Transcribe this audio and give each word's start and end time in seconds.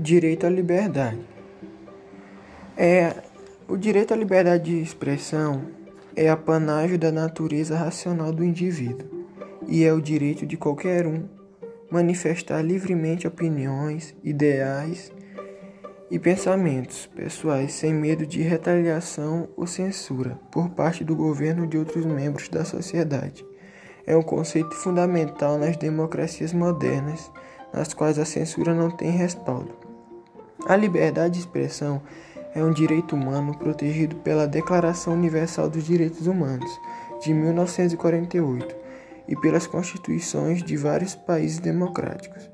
Direito 0.00 0.46
à 0.46 0.48
liberdade. 0.48 1.18
É, 2.76 3.16
o 3.66 3.76
direito 3.76 4.14
à 4.14 4.16
liberdade 4.16 4.70
de 4.70 4.80
expressão 4.80 5.64
é 6.14 6.28
apanágio 6.28 6.96
da 6.96 7.10
natureza 7.10 7.76
racional 7.76 8.30
do 8.30 8.44
indivíduo 8.44 9.26
e 9.66 9.82
é 9.82 9.92
o 9.92 10.00
direito 10.00 10.46
de 10.46 10.56
qualquer 10.56 11.04
um 11.04 11.24
manifestar 11.90 12.62
livremente 12.62 13.26
opiniões, 13.26 14.14
ideais 14.22 15.10
e 16.08 16.16
pensamentos 16.16 17.06
pessoais 17.06 17.72
sem 17.72 17.92
medo 17.92 18.24
de 18.24 18.40
retaliação 18.40 19.48
ou 19.56 19.66
censura 19.66 20.38
por 20.52 20.68
parte 20.70 21.02
do 21.02 21.16
governo 21.16 21.66
de 21.66 21.76
outros 21.76 22.06
membros 22.06 22.48
da 22.48 22.64
sociedade. 22.64 23.44
É 24.06 24.16
um 24.16 24.22
conceito 24.22 24.76
fundamental 24.76 25.58
nas 25.58 25.76
democracias 25.76 26.52
modernas, 26.52 27.32
nas 27.74 27.92
quais 27.92 28.16
a 28.16 28.24
censura 28.24 28.72
não 28.72 28.92
tem 28.92 29.10
respaldo. 29.10 29.87
A 30.66 30.76
liberdade 30.76 31.34
de 31.34 31.40
expressão 31.40 32.02
é 32.54 32.62
um 32.62 32.72
direito 32.72 33.14
humano 33.14 33.56
protegido 33.56 34.16
pela 34.16 34.46
Declaração 34.46 35.14
Universal 35.14 35.70
dos 35.70 35.84
Direitos 35.84 36.26
Humanos 36.26 36.70
de 37.22 37.32
1948 37.32 38.76
e 39.28 39.36
pelas 39.36 39.66
constituições 39.66 40.62
de 40.62 40.76
vários 40.76 41.14
países 41.14 41.58
democráticos. 41.58 42.50